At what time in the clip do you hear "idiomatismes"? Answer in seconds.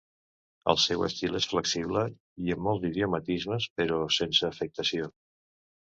2.91-3.71